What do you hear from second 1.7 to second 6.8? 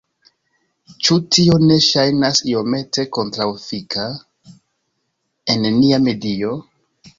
ŝajnas iomete kontraŭefika en nia medio?